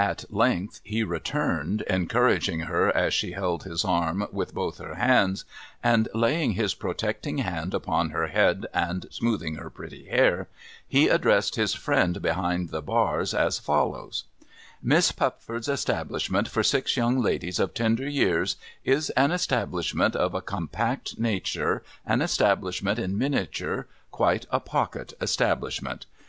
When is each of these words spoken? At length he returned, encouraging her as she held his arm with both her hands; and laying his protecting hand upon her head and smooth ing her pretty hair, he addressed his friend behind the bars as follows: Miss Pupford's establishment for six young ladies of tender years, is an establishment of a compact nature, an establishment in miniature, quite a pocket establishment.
At 0.00 0.24
length 0.30 0.80
he 0.82 1.04
returned, 1.04 1.82
encouraging 1.82 2.62
her 2.62 2.88
as 2.96 3.14
she 3.14 3.30
held 3.30 3.62
his 3.62 3.84
arm 3.84 4.26
with 4.32 4.52
both 4.52 4.78
her 4.78 4.96
hands; 4.96 5.44
and 5.80 6.08
laying 6.12 6.54
his 6.54 6.74
protecting 6.74 7.38
hand 7.38 7.72
upon 7.72 8.10
her 8.10 8.26
head 8.26 8.66
and 8.74 9.06
smooth 9.12 9.44
ing 9.44 9.54
her 9.54 9.70
pretty 9.70 10.06
hair, 10.06 10.48
he 10.88 11.06
addressed 11.06 11.54
his 11.54 11.72
friend 11.74 12.20
behind 12.20 12.70
the 12.70 12.82
bars 12.82 13.32
as 13.32 13.60
follows: 13.60 14.24
Miss 14.82 15.12
Pupford's 15.12 15.68
establishment 15.68 16.48
for 16.48 16.64
six 16.64 16.96
young 16.96 17.22
ladies 17.22 17.60
of 17.60 17.72
tender 17.72 18.08
years, 18.08 18.56
is 18.84 19.10
an 19.10 19.30
establishment 19.30 20.16
of 20.16 20.34
a 20.34 20.42
compact 20.42 21.16
nature, 21.16 21.84
an 22.04 22.22
establishment 22.22 22.98
in 22.98 23.16
miniature, 23.16 23.86
quite 24.10 24.46
a 24.50 24.58
pocket 24.58 25.12
establishment. 25.20 26.06